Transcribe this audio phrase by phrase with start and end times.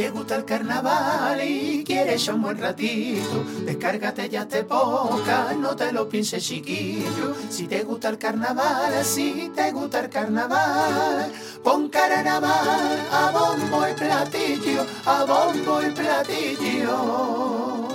[0.00, 5.92] te gusta el carnaval y quieres un buen ratito, descárgate ya te poca, no te
[5.92, 7.34] lo pienses chiquillo.
[7.50, 11.30] Si te gusta el carnaval, si te gusta el carnaval,
[11.62, 17.88] pon carnaval a bombo y platillo, a bombo y platillo,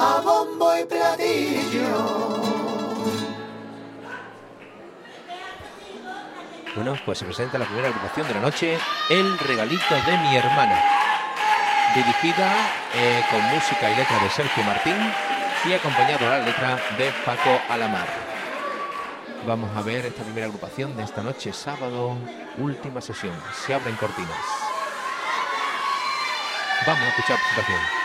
[0.00, 2.54] a bombo y platillo.
[6.74, 8.76] Bueno, pues se presenta la primera agrupación de la noche,
[9.08, 11.03] El Regalito de mi hermana,
[11.94, 12.52] dirigida
[12.94, 14.96] eh, con música y letra de Sergio Martín
[15.64, 18.08] y acompañado a la letra de Paco Alamar.
[19.46, 22.16] Vamos a ver esta primera agrupación de esta noche, sábado,
[22.58, 23.34] última sesión.
[23.64, 24.30] Se abren cortinas.
[26.86, 28.03] Vamos a escuchar la presentación.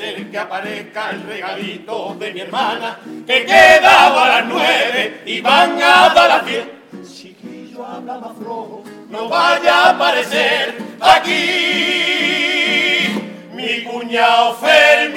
[0.00, 5.40] A ser que aparezca el regalito de mi hermana, que quedaba a las nueve y
[5.40, 6.64] van a dar las diez.
[7.14, 11.44] Chiquillo habla más flojo, no vaya a aparecer aquí
[13.52, 15.09] mi cuñado Fermín.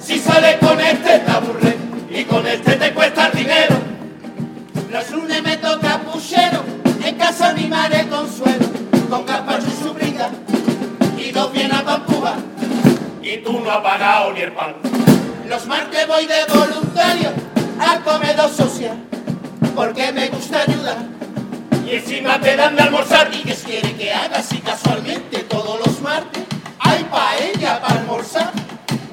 [0.00, 1.76] Si sales con este te aburre
[2.10, 3.76] y con este te cuesta dinero.
[4.90, 6.64] Los lunes me toca puchero,
[7.04, 8.66] en casa mi madre consuelo,
[9.10, 10.30] con gazpacho y su brinda,
[11.18, 12.36] y dos bien a Pampúa.
[13.22, 14.76] Y tú no has pagado ni el pan.
[15.46, 17.28] Los martes voy de voluntario
[17.78, 18.96] al comedor social,
[19.76, 20.96] porque me gusta ayudar.
[21.86, 23.28] Y encima te dan de almorzar.
[23.34, 26.44] ¿Y qué quiere que haga si casualmente todos los martes
[26.78, 28.67] hay paella para almorzar?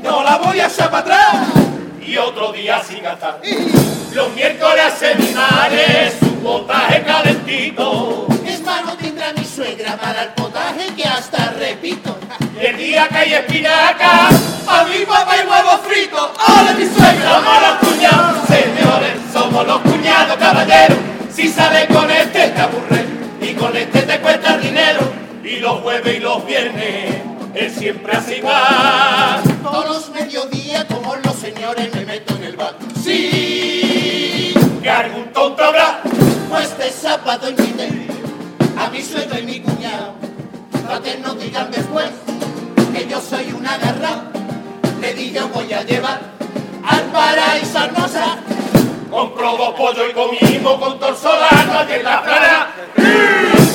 [0.05, 1.35] No la voy a echar para atrás.
[1.99, 3.41] Y otro día sin gastar.
[4.13, 4.93] Los miércoles
[5.33, 8.27] madre su potaje calentito.
[8.45, 12.15] Es mano tendrá mi suegra para el potaje que hasta repito.
[12.61, 14.27] Y el día que hay espinaca,
[14.67, 16.33] a mi papá y huevo frito.
[16.47, 17.33] ¡Hola mi suegra!
[17.33, 20.97] Somos los cuñados, señores, somos los cuñados, caballeros.
[21.33, 23.05] Si sales con este te aburre
[23.41, 24.44] y con este te cuesta
[25.65, 27.15] los jueves y los viernes,
[27.55, 29.41] él siempre así va.
[29.63, 32.75] Todos los mediodías, como los señores, me meto en el bar.
[33.03, 36.03] Sí, que algún tonto habrá.
[36.51, 37.89] Pues de sábado invité
[38.77, 40.13] a mi suegro y mi cuñado.
[40.85, 42.11] Para que no digan después
[42.93, 44.25] que yo soy una garra.
[45.01, 46.21] Le dije voy a llevar
[46.87, 48.37] al paraíso hermosa.
[49.09, 52.67] Compro dos pollos y comimos con torsolano allí en la playa.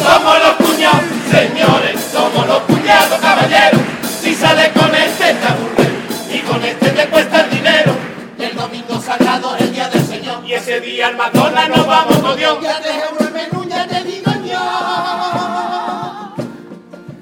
[0.02, 3.80] Somos los cuñados, señores, somos los cuñados, caballeros.
[4.20, 5.88] Si sales con este te aburre
[6.32, 7.92] y con este te cuesta el dinero.
[8.38, 10.42] El domingo sagrado es el día del Señor.
[10.46, 12.58] Y ese día al McDonald's nos vamos con Dios.
[12.62, 14.58] Ya te el menú, ya te digo yo.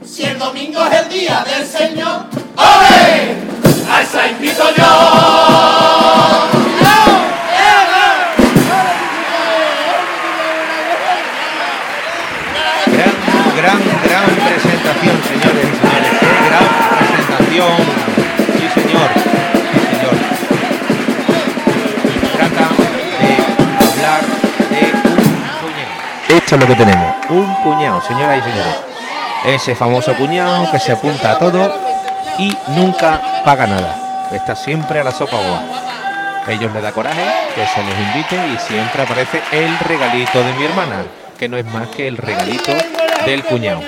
[0.04, 2.22] Si el domingo es el día del Señor,
[2.56, 3.36] ¡Ole!
[3.90, 6.37] A esa invito yo.
[26.48, 27.14] Esto es lo que tenemos.
[27.28, 28.76] Un puñado, señoras y señores.
[29.44, 31.70] Ese famoso puñado que se apunta a todo
[32.38, 34.28] y nunca paga nada.
[34.32, 35.60] Está siempre a la sopa boa.
[36.48, 37.22] Ellos le da coraje
[37.54, 41.04] que se les invite y siempre aparece el regalito de mi hermana,
[41.38, 42.72] que no es más que el regalito
[43.26, 43.82] del cuñado.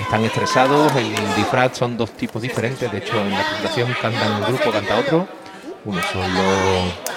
[0.00, 4.44] Están estresados, el disfraz son dos tipos diferentes, de hecho en la presentación cantan un
[4.44, 5.28] grupo, canta otro.
[5.84, 7.13] Uno son los,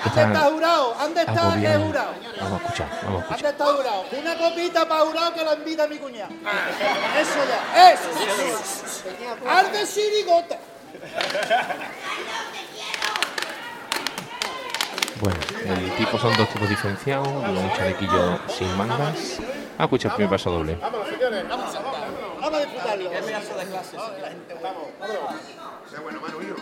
[0.00, 0.94] que están está jurado?
[0.98, 1.86] ¿Dónde está agobiados.
[1.86, 2.12] jurado?
[2.40, 3.50] Vamos a escuchar, vamos a ¿Dónde escuchar.
[3.52, 4.04] está jurado?
[4.12, 6.32] Una copita para jurado que la invita mi cuñado.
[7.20, 8.08] Eso ya, eso.
[9.48, 10.58] Haz de sirigota.
[15.20, 19.38] Bueno, el tipo son dos tipos diferenciados, un chalequillo sin mangas.
[19.78, 20.74] A escuchar el primer paso doble.
[20.76, 21.48] Vámonos, señores.
[21.48, 21.96] Vamos, vamos.
[22.40, 23.10] Vamos a disfrutarlo.
[23.10, 23.96] Qué pedazo de clase.
[23.96, 25.16] Vamos, vamos.
[25.90, 26.56] Sea bueno, mano, hijo.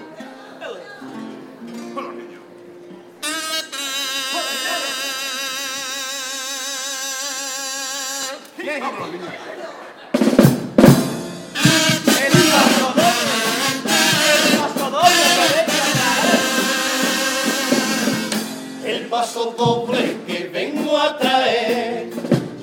[18.84, 20.16] El paso doble.
[20.26, 22.10] Que vengo a traer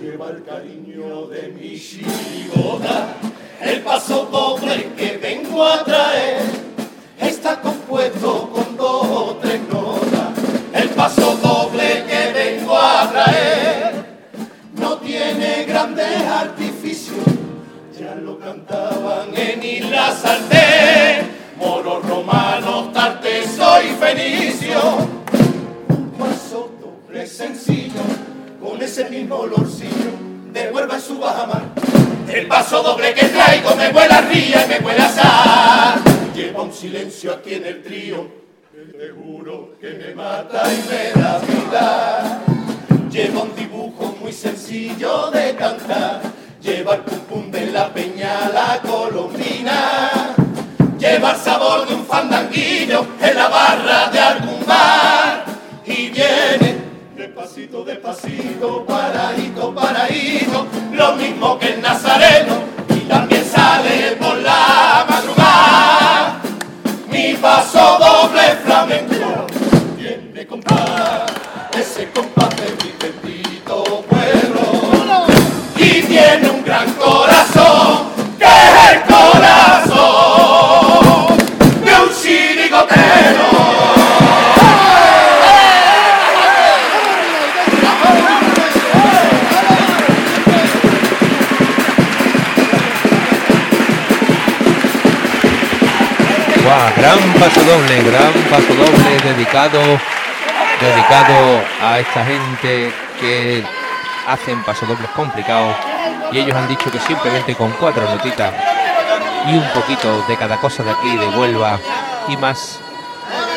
[0.01, 3.15] lleva el cariño de mi chirigota.
[3.61, 6.36] El paso doble que vengo a traer
[16.07, 17.25] tiene grandes artificios.
[17.99, 24.97] Ya lo cantaban en Isla Sartén, moros romanos, tarteso y fenicio
[25.89, 28.01] un paso doble sencillo,
[28.61, 30.11] con ese mismo olorcillo
[30.53, 31.63] de Huelva en su bajamar.
[32.31, 36.01] El paso doble que traigo me huele a ría y me huele a sal.
[36.35, 38.27] Lleva un silencio aquí en el trío,
[38.71, 42.43] te juro que me mata y me da vida.
[43.09, 46.19] Lleva un dibujo muy sencillo de cantar,
[46.61, 50.35] lleva el pum pum de la peña, la colombina.
[50.99, 55.45] Lleva el sabor de un fandanguillo en la barra de algún bar
[55.85, 56.75] y viene
[57.15, 62.55] despacito, despacito, paradito, paradito, lo mismo que el nazareno
[62.89, 66.41] y también sale por la madrugada.
[67.09, 69.47] Mi paso doble flamenco
[69.97, 71.31] tiene compás,
[71.79, 72.09] ese
[97.47, 99.79] paso doble, gran paso doble dedicado,
[100.81, 102.91] dedicado a esta gente
[103.21, 103.63] que
[104.27, 105.73] hacen pasodobles complicados
[106.33, 108.53] y ellos han dicho que simplemente con cuatro notitas
[109.47, 111.79] y un poquito de cada cosa de aquí, de Huelva
[112.27, 112.81] y más,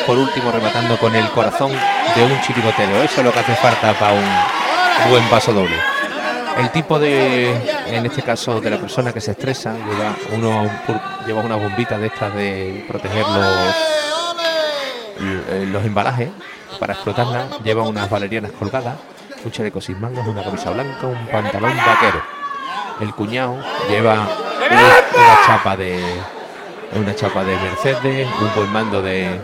[0.07, 1.71] por último rematando con el corazón
[2.15, 3.03] de un chirigotero.
[3.03, 5.75] Eso es lo que hace falta para un buen paso doble.
[6.61, 7.51] El tipo de,
[7.87, 10.69] en este caso, de la persona que se estresa, lleva, uno,
[11.25, 13.75] lleva una bombita de estas de proteger los,
[15.19, 16.29] eh, los embalajes
[16.79, 18.95] para explotarla, lleva unas valerianas colgadas,
[19.43, 22.21] un chaleco sin mangas, una camisa blanca, un pantalón vaquero.
[22.99, 23.57] El cuñado
[23.89, 25.99] lleva una, una chapa de
[26.95, 29.41] una chapa de Mercedes, un buen mando de,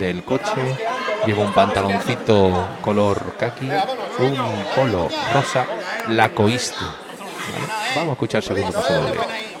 [0.00, 0.76] del coche,
[1.24, 3.68] lleva un pantaloncito color kaki,
[4.18, 4.36] un
[4.74, 5.64] polo rosa,
[6.08, 6.76] la coiste.
[6.80, 7.66] ¿vale?
[7.94, 9.55] Vamos a escuchar el segundo paso.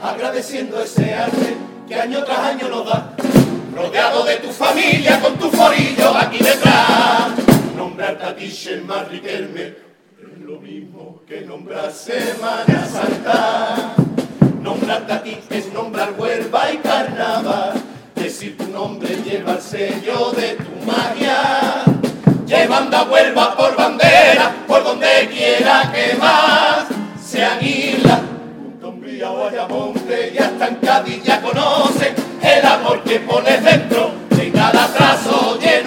[0.00, 1.56] Agradeciendo ese arte
[1.88, 3.12] que año tras año nos da,
[3.74, 7.30] rodeado de tu familia con tu forillo aquí detrás.
[7.76, 13.94] Nombrar a ti, Shelmar Riquelme, es lo mismo que nombrar Semana Santa.
[14.60, 17.74] Nombrarte a ti es nombrar Huelva y Carnaval,
[18.14, 21.84] decir tu nombre lleva el sello de tu magia.
[22.46, 26.86] Llevando a Huelva por bandera, por donde quiera que vas,
[27.24, 28.25] sean islas, Punta
[29.46, 35.56] Ayamonte y hasta en Cádiz ya conocen el amor que pones dentro de cada trazo
[35.60, 35.85] lleno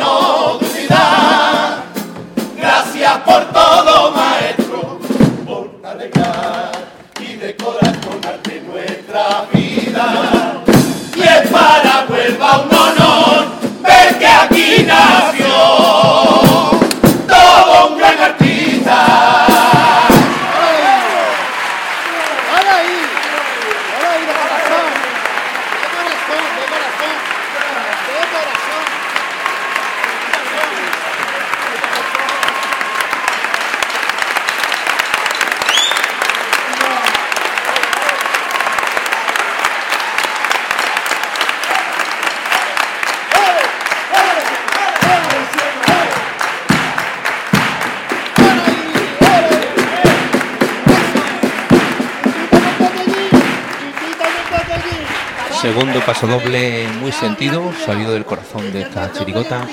[55.62, 59.68] Segundo paso doble muy sentido, salido del corazón de esta chirigota,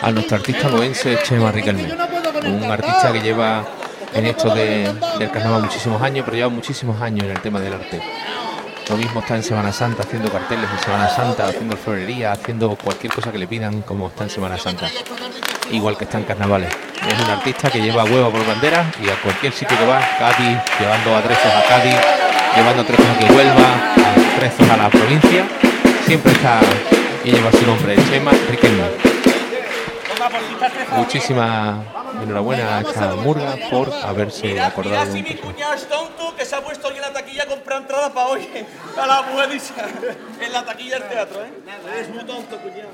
[0.00, 1.92] a nuestro artista noense Chema Riquelme.
[2.46, 3.62] Un artista que lleva
[4.14, 7.74] en esto de, del carnaval muchísimos años, pero lleva muchísimos años en el tema del
[7.74, 8.00] arte.
[8.88, 13.12] Lo mismo está en Semana Santa haciendo carteles en Semana Santa, haciendo florería, haciendo cualquier
[13.12, 14.88] cosa que le pidan como está en Semana Santa.
[15.70, 16.72] Igual que está en carnavales.
[17.06, 20.58] Es un artista que lleva huevo por bandera y a cualquier sitio que va, Cádiz,
[20.80, 22.17] llevando atrezos a Cádiz,
[22.56, 23.94] llevando atrezos a que vuelva,
[24.34, 25.46] atrezos a la provincia,
[26.06, 26.60] siempre está
[27.24, 28.84] y lleva su nombre, Chema Riquelme.
[30.96, 31.84] Muchísimas
[32.22, 36.56] enhorabuena a esta murga por haberse acordado de un mi cuñado es tonto que se
[36.56, 38.48] ha puesto aquí en la taquilla a comprar entradas para hoy.
[38.98, 39.84] A la buenísima.
[40.40, 41.50] En la taquilla del teatro, ¿eh?
[42.00, 42.90] Es muy tonto, cuñado.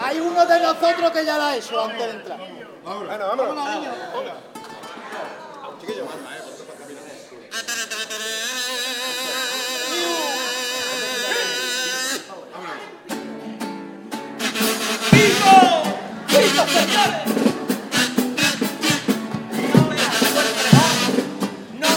[0.00, 2.38] Hay uno de nosotros que ya la ha hecho antes de entrar.
[2.84, 3.56] Bueno, vámonos.
[3.56, 3.64] No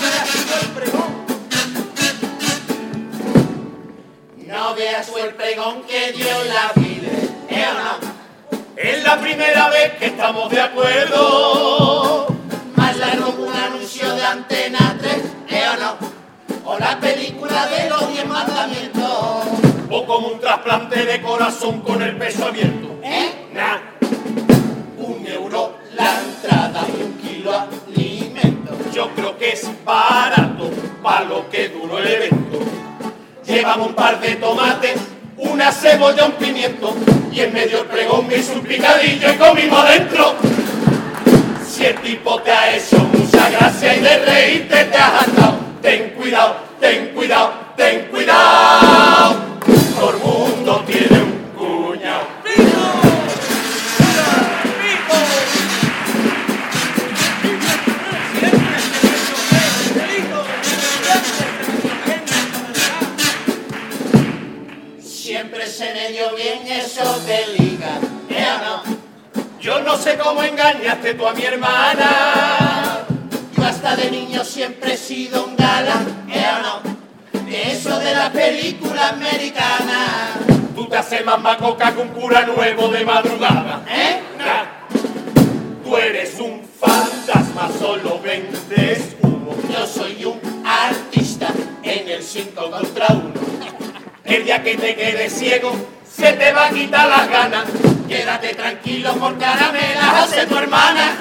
[0.02, 1.12] me ha sido el pregón.
[4.48, 7.12] No veas tú el pregón que dio la vida,
[7.50, 8.11] ¿eh o no?
[8.82, 12.28] Es la primera vez que estamos de acuerdo.
[12.76, 15.16] Más largo que un anuncio de Antena 3,
[15.50, 16.72] ¿eh o no?
[16.72, 19.46] O la película de los diez mandamientos,
[19.90, 22.96] O como un trasplante de corazón con el peso abierto.
[23.04, 23.50] ¿eh?
[23.54, 23.78] Nah,
[24.98, 28.74] Un euro la entrada y un kilo alimento.
[28.94, 30.70] yo creo que es barato
[31.04, 32.60] para lo que duró el evento.
[33.46, 35.00] Llevamos un par de tomates,
[35.42, 36.96] una cebolla, un pimiento
[37.32, 40.36] y en medio el pregón me hizo picadillo y comimos adentro.
[41.68, 46.10] Si el tipo te ha hecho mucha gracia y de reírte te has hartado, ten
[46.12, 48.50] cuidado, ten cuidado, ten cuidado.
[71.13, 73.06] Tú a mi hermana.
[73.56, 77.46] Yo hasta de niño siempre he sido un galán, ¿eh o no?
[77.46, 80.36] De eso de la película americana,
[80.75, 83.84] Tú te haces más macoca que un cura nuevo de madrugada.
[83.89, 84.22] ¿eh?
[84.38, 85.84] Nah.
[85.84, 89.56] Tú eres un fantasma, solo vendes humo.
[89.70, 91.50] Yo soy un artista
[91.84, 93.34] en el 5 contra 1.
[94.24, 95.74] El día que te quedes ciego,
[96.10, 97.65] se te va a quitar las ganas.
[98.12, 101.13] Quédate tranquilo porque ahora me las hace tu hermana.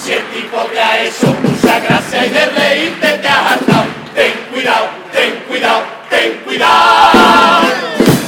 [0.00, 4.34] Si el tipo te ha hecho mucha gracia y de reírte te has hartado, ten
[4.52, 7.66] cuidado, ten cuidado, ten cuidado.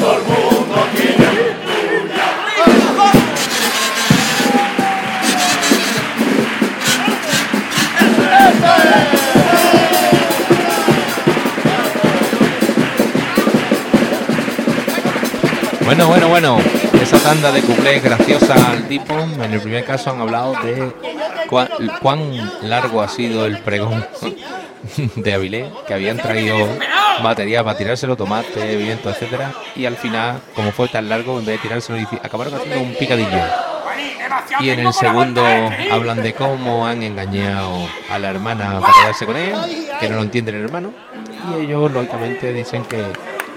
[0.01, 1.61] Todo el mundo tiene un.
[15.85, 16.80] Bueno, bueno, bueno.
[16.95, 19.15] Esa tanda de cuplés graciosa al tipo.
[19.19, 20.93] En el primer caso han hablado de
[22.01, 24.07] cuán, largo ha sido el pregón
[25.17, 26.57] de Avilés, que habían traído
[27.23, 29.53] batería para tirárselo, tomate, viento, etcétera.
[29.77, 33.43] Y al final, como fue tan largo, en vez de tirárselo, acabaron haciendo un picadillo.
[34.61, 35.43] Y en el segundo
[35.91, 39.55] hablan de cómo han engañado a la hermana para quedarse con él,
[39.99, 40.93] que no lo entiende el hermano.
[41.51, 43.05] Y ellos, lógicamente, dicen que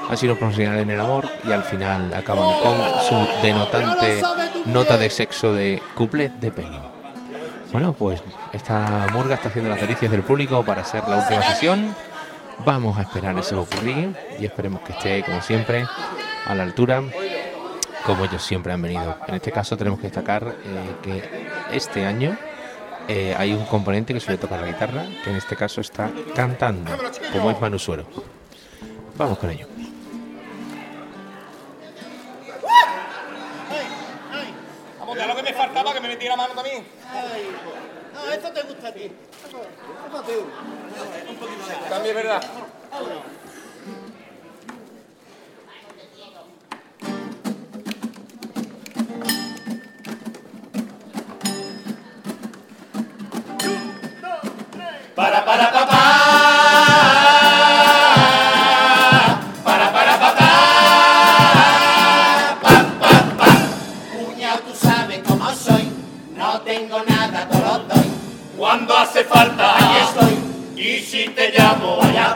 [0.10, 4.22] han sido profesionales en el amor y al final acaban con su denotante
[4.66, 6.94] nota de sexo de cuplé de pelo.
[7.72, 11.96] Bueno, pues esta murga está haciendo las delicias del público para hacer la última sesión.
[12.66, 15.88] Vamos a esperar ese ocurrir y esperemos que esté, como siempre,
[16.46, 17.02] a la altura
[18.06, 19.18] como ellos siempre han venido.
[19.28, 22.38] En este caso tenemos que destacar eh, que este año
[23.08, 26.92] eh, hay un componente que suele tocar la guitarra, que en este caso está cantando,
[27.32, 28.06] como es Manu Suero.
[29.18, 29.68] Vamos con ello.
[35.16, 36.86] Ya lo que me faltaba que me metiera mano también.
[37.12, 37.50] Ay,
[38.14, 39.12] no, esto te gusta a ti.
[41.90, 42.44] También es verdad.
[71.14, 72.33] Si te llamo, allá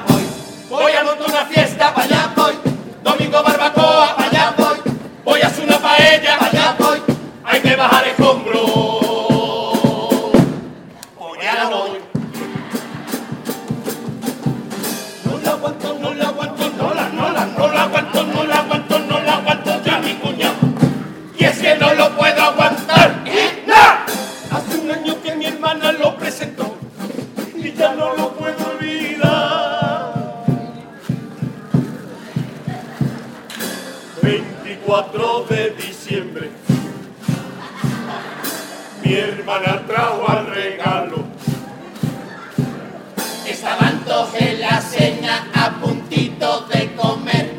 [44.39, 47.53] en la cena a puntito de comer.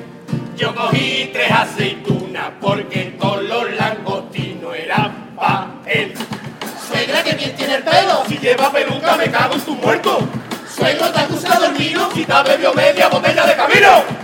[0.57, 6.15] Yo cogí tres aceitunas porque todos los langostinos eran pa' él.
[6.89, 8.25] Suegra que bien tiene el pelo.
[8.29, 10.21] Si lleva peluca me cago en tu muerto.
[10.75, 12.09] Suegro, ¿te el vino?
[12.15, 14.18] Si te ha bebido media botella de camino.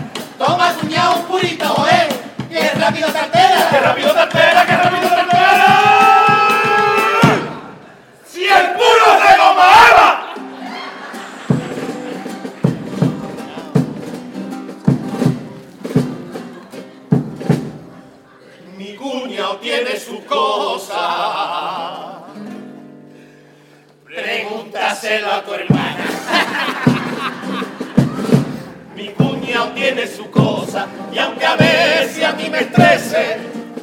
[31.12, 33.38] Y aunque a veces a mí me estrese,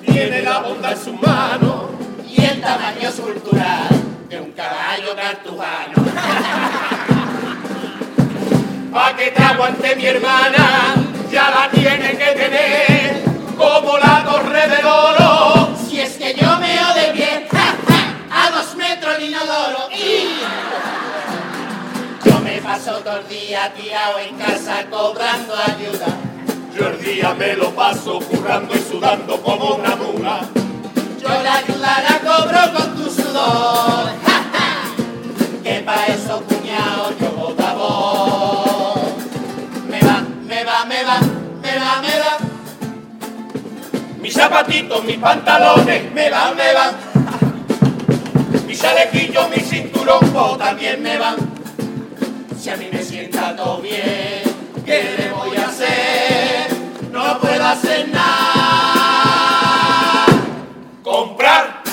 [0.05, 1.89] tiene la bondad en su mano.
[2.27, 3.89] Y el tamaño escultural
[4.29, 5.93] de un caballo cartujano.
[8.93, 10.95] Pa' que te aguante mi hermana,
[11.31, 13.23] ya la tiene que tener
[13.57, 15.73] como la torre del oro.
[15.87, 18.17] Si es que yo meo de bien, ¡ja, ja!
[18.47, 19.87] a dos metros el inodoro.
[19.91, 20.41] Y
[22.25, 26.20] yo me paso todo el día tirado en casa cobrando ayuda.
[26.81, 30.39] Yo el día me lo paso currando y sudando como una mula.
[31.21, 34.09] Yo la ayuda la cobro con tu sudor.
[34.25, 35.63] ¡ja, ja!
[35.63, 37.75] Que pa' eso, cuñado, yo vota.
[39.87, 41.19] Me va, me va, me va,
[41.61, 42.37] me va, me va.
[44.19, 46.93] Mis zapatitos, mis pantalones, Me va, me va,
[48.65, 51.35] mi chalequillo, mi cinturón, o también me van.
[52.59, 54.50] Si a mí me sienta todo bien,
[57.61, 58.41] Nada.
[61.03, 61.83] comprar.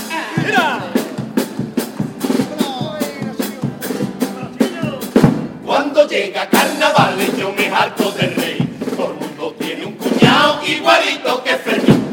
[5.67, 8.79] Cuando llega carnaval yo me harto del rey.
[8.97, 12.09] Todo el mundo tiene un cuñado igualito que Fermín.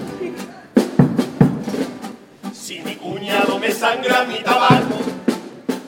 [2.53, 4.97] Si mi cuñado me sangra mi tabaco,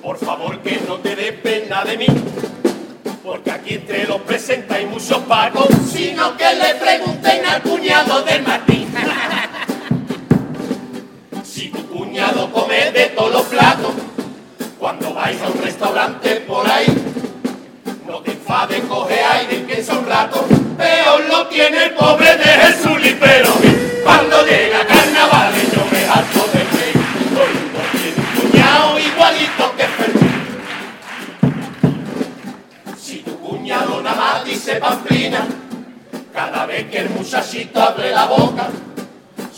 [0.02, 2.08] por favor que no te dé pena de mí.
[3.28, 5.68] Porque aquí entre los presenta hay muchos pacos.
[5.92, 8.88] Sino que le pregunten al cuñado de Martín.
[11.44, 13.92] Si tu cuñado come de todos los platos,
[14.80, 16.88] cuando vais a un restaurante por ahí,
[18.08, 20.46] no te enfades, coge aire piensa un rato.
[20.78, 23.77] Peor lo tiene el pobre de Jesús Lipero.
[34.76, 35.48] Pamplina,
[36.34, 38.70] cada vez que el muchachito abre la boca,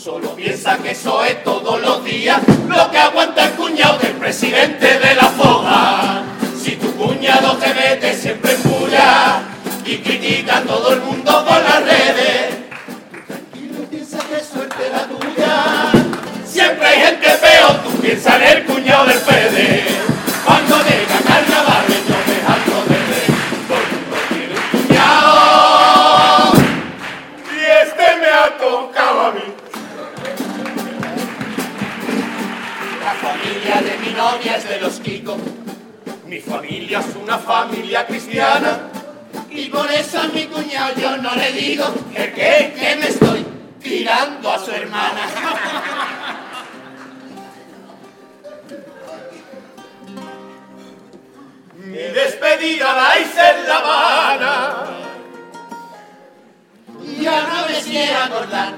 [0.02, 4.98] Solo piensa que eso es todos los días lo que aguanta el cuñado del presidente
[4.98, 6.22] de la foga.
[6.58, 9.42] Si tu cuñado te mete siempre en puya
[9.84, 12.56] y critica a todo el mundo por las redes,
[13.26, 15.92] tranquilo piensa que suerte la tuya.
[16.46, 18.64] Siempre hay gente peor, tú piensas en el
[36.90, 38.78] familia es una familia cristiana.
[39.48, 42.74] Y por eso a mi cuñado yo no le digo ¿El qué?
[42.78, 43.46] que me estoy
[43.80, 45.20] tirando a su hermana.
[51.76, 54.84] Mi despedida la hice en La Habana.
[57.20, 58.74] Ya no me quiero acordar.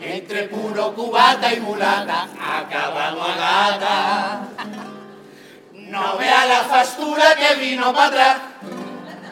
[0.00, 4.53] Entre puro cubata y mulata, acabamos a gata.
[5.94, 8.36] No vea la factura que vino para atrás.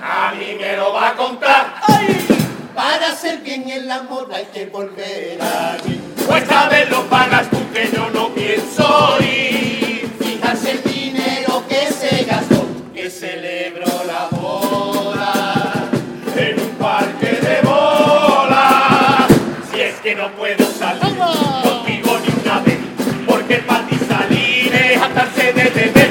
[0.01, 1.75] A mí me lo va a contar.
[1.89, 2.25] ¡Ay!
[2.73, 6.01] Para ser bien el amor hay que volver allí.
[6.25, 10.09] Pues a ver lo pagas tú que yo no pienso ir.
[10.21, 15.91] Fijarse el dinero que se gastó, que celebro la boda
[16.37, 19.27] en un parque de bola.
[19.73, 21.37] Si es que no puedo salir ¡Vamos!
[21.65, 22.79] contigo ni una vez,
[23.27, 26.02] porque para ti salir es atarse de beber.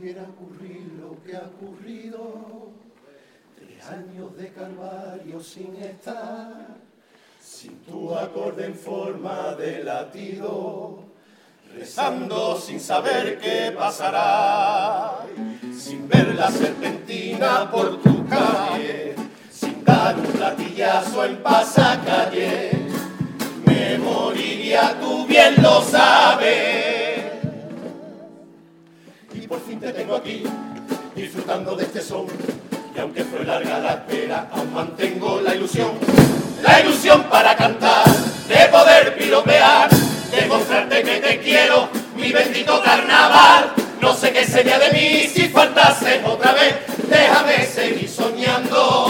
[0.00, 2.70] Volviera ocurrir lo que ha ocurrido,
[3.54, 6.68] tres años de calvario sin estar,
[7.38, 11.00] sin tu acorde en forma de latido,
[11.74, 15.18] rezando sin saber qué pasará,
[15.78, 19.14] sin ver la serpentina por tu calle,
[19.50, 22.70] sin dar un platillazo en pasacalle,
[23.66, 26.89] me moriría, tú bien lo sabes.
[29.50, 30.44] Por fin te tengo aquí,
[31.16, 32.24] disfrutando de este son.
[32.94, 35.90] Y aunque fue larga la espera, aún mantengo la ilusión.
[36.62, 38.04] La ilusión para cantar,
[38.46, 39.90] de poder piropear,
[40.30, 43.72] demostrarte que te quiero, mi bendito carnaval.
[44.00, 46.76] No sé qué sería de mí si faltases otra vez.
[47.08, 49.09] Déjame seguir soñando,